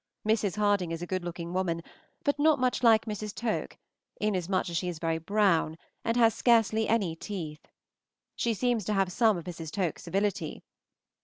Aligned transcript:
Mrs. 0.27 0.55
Harding 0.55 0.89
is 0.91 1.03
a 1.03 1.05
good 1.05 1.23
looking 1.23 1.53
woman, 1.53 1.83
but 2.23 2.39
not 2.39 2.57
much 2.57 2.81
like 2.81 3.05
Mrs. 3.05 3.35
Toke, 3.35 3.77
inasmuch 4.19 4.67
as 4.71 4.75
she 4.75 4.87
is 4.87 4.97
very 4.97 5.19
brown 5.19 5.77
and 6.03 6.17
has 6.17 6.33
scarcely 6.33 6.87
any 6.87 7.15
teeth; 7.15 7.67
she 8.35 8.55
seems 8.55 8.83
to 8.85 8.93
have 8.93 9.11
some 9.11 9.37
of 9.37 9.43
Mrs. 9.45 9.69
Toke's 9.69 10.01
civility. 10.01 10.63